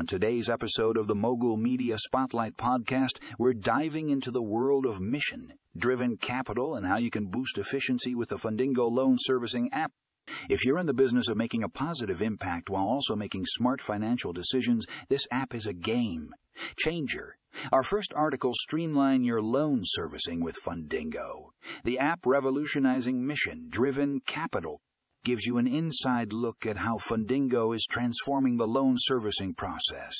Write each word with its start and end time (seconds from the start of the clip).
On 0.00 0.06
today's 0.06 0.48
episode 0.48 0.96
of 0.96 1.08
the 1.08 1.14
Mogul 1.14 1.58
Media 1.58 1.98
Spotlight 1.98 2.56
podcast, 2.56 3.18
we're 3.38 3.52
diving 3.52 4.08
into 4.08 4.30
the 4.30 4.40
world 4.40 4.86
of 4.86 4.98
mission 4.98 5.52
driven 5.76 6.16
capital 6.16 6.74
and 6.74 6.86
how 6.86 6.96
you 6.96 7.10
can 7.10 7.26
boost 7.26 7.58
efficiency 7.58 8.14
with 8.14 8.30
the 8.30 8.38
Fundingo 8.38 8.90
loan 8.90 9.16
servicing 9.20 9.68
app. 9.74 9.92
If 10.48 10.64
you're 10.64 10.78
in 10.78 10.86
the 10.86 10.94
business 10.94 11.28
of 11.28 11.36
making 11.36 11.62
a 11.62 11.68
positive 11.68 12.22
impact 12.22 12.70
while 12.70 12.86
also 12.86 13.14
making 13.14 13.44
smart 13.44 13.82
financial 13.82 14.32
decisions, 14.32 14.86
this 15.10 15.26
app 15.30 15.54
is 15.54 15.66
a 15.66 15.74
game 15.74 16.30
changer. 16.78 17.36
Our 17.70 17.82
first 17.82 18.14
article 18.14 18.54
streamline 18.54 19.22
your 19.22 19.42
loan 19.42 19.82
servicing 19.84 20.42
with 20.42 20.56
Fundingo. 20.66 21.50
The 21.84 21.98
app 21.98 22.20
revolutionizing 22.24 23.26
mission 23.26 23.66
driven 23.68 24.20
capital 24.20 24.80
gives 25.24 25.44
you 25.44 25.58
an 25.58 25.66
inside 25.66 26.32
look 26.32 26.66
at 26.66 26.78
how 26.78 26.96
Fundingo 26.96 27.74
is 27.74 27.86
transforming 27.88 28.56
the 28.56 28.66
loan 28.66 28.96
servicing 28.98 29.54
process. 29.54 30.14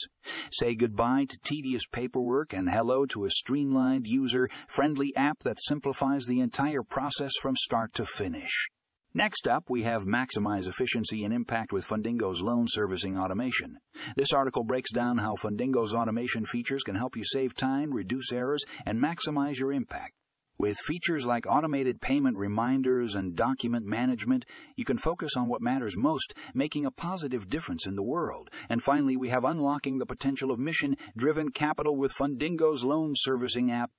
Say 0.52 0.74
goodbye 0.74 1.26
to 1.28 1.38
tedious 1.42 1.84
paperwork 1.90 2.52
and 2.52 2.70
hello 2.70 3.06
to 3.06 3.24
a 3.24 3.30
streamlined, 3.30 4.06
user 4.06 4.48
friendly 4.68 5.14
app 5.16 5.40
that 5.44 5.62
simplifies 5.62 6.26
the 6.26 6.40
entire 6.40 6.82
process 6.82 7.32
from 7.40 7.56
start 7.56 7.92
to 7.94 8.04
finish. 8.04 8.68
Next 9.12 9.48
up, 9.48 9.64
we 9.68 9.82
have 9.82 10.04
Maximize 10.04 10.68
Efficiency 10.68 11.24
and 11.24 11.34
Impact 11.34 11.72
with 11.72 11.84
Fundingo's 11.84 12.42
Loan 12.42 12.66
Servicing 12.68 13.18
Automation. 13.18 13.78
This 14.14 14.32
article 14.32 14.62
breaks 14.62 14.92
down 14.92 15.18
how 15.18 15.34
Fundingo's 15.34 15.92
automation 15.92 16.46
features 16.46 16.84
can 16.84 16.94
help 16.94 17.16
you 17.16 17.24
save 17.24 17.56
time, 17.56 17.92
reduce 17.92 18.30
errors, 18.30 18.62
and 18.86 19.02
maximize 19.02 19.58
your 19.58 19.72
impact. 19.72 20.14
With 20.60 20.76
features 20.76 21.24
like 21.24 21.46
automated 21.48 22.02
payment 22.02 22.36
reminders 22.36 23.14
and 23.14 23.34
document 23.34 23.86
management, 23.86 24.44
you 24.76 24.84
can 24.84 24.98
focus 24.98 25.30
on 25.34 25.48
what 25.48 25.62
matters 25.62 25.96
most, 25.96 26.34
making 26.52 26.84
a 26.84 26.90
positive 26.90 27.48
difference 27.48 27.86
in 27.86 27.96
the 27.96 28.02
world. 28.02 28.50
And 28.68 28.82
finally, 28.82 29.16
we 29.16 29.30
have 29.30 29.46
unlocking 29.46 29.96
the 29.96 30.04
potential 30.04 30.50
of 30.50 30.58
mission 30.58 30.96
driven 31.16 31.50
capital 31.50 31.96
with 31.96 32.12
Fundingo's 32.12 32.84
loan 32.84 33.14
servicing 33.16 33.70
app. 33.70 33.90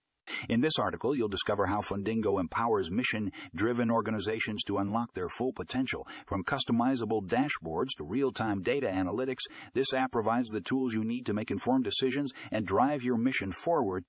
In 0.49 0.61
this 0.61 0.77
article, 0.77 1.15
you'll 1.15 1.29
discover 1.29 1.65
how 1.65 1.81
Fundingo 1.81 2.39
empowers 2.39 2.91
mission 2.91 3.31
driven 3.55 3.89
organizations 3.89 4.63
to 4.65 4.77
unlock 4.77 5.15
their 5.15 5.29
full 5.29 5.53
potential. 5.53 6.07
From 6.27 6.43
customizable 6.43 7.23
dashboards 7.25 7.95
to 7.97 8.03
real 8.03 8.31
time 8.31 8.61
data 8.61 8.85
analytics, 8.85 9.49
this 9.73 9.95
app 9.95 10.11
provides 10.11 10.49
the 10.49 10.61
tools 10.61 10.93
you 10.93 11.03
need 11.03 11.25
to 11.25 11.33
make 11.33 11.49
informed 11.49 11.85
decisions 11.85 12.31
and 12.51 12.67
drive 12.67 13.01
your 13.01 13.17
mission 13.17 13.51
forward. 13.51 14.03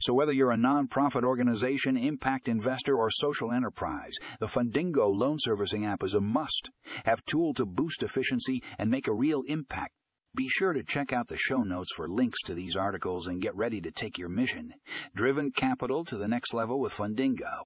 So, 0.00 0.14
whether 0.14 0.32
you're 0.32 0.52
a 0.52 0.56
nonprofit 0.56 1.24
organization, 1.24 1.96
impact 1.96 2.48
investor, 2.48 2.96
or 2.96 3.10
social 3.10 3.52
enterprise, 3.52 4.14
the 4.38 4.46
Fundingo 4.46 5.14
loan 5.14 5.36
servicing 5.38 5.86
app 5.86 6.02
is 6.02 6.14
a 6.14 6.20
must. 6.20 6.70
Have 7.04 7.24
tool 7.24 7.54
to 7.54 7.66
boost 7.66 8.02
efficiency 8.02 8.62
and 8.78 8.90
make 8.90 9.06
a 9.06 9.14
real 9.14 9.42
impact. 9.46 9.92
Be 10.36 10.48
sure 10.48 10.72
to 10.72 10.84
check 10.84 11.12
out 11.12 11.26
the 11.26 11.36
show 11.36 11.62
notes 11.62 11.92
for 11.94 12.08
links 12.08 12.40
to 12.42 12.54
these 12.54 12.76
articles 12.76 13.26
and 13.26 13.42
get 13.42 13.56
ready 13.56 13.80
to 13.80 13.90
take 13.90 14.16
your 14.16 14.28
mission. 14.28 14.74
Driven 15.14 15.50
capital 15.50 16.04
to 16.04 16.16
the 16.16 16.28
next 16.28 16.54
level 16.54 16.78
with 16.78 16.94
Fundingo. 16.94 17.64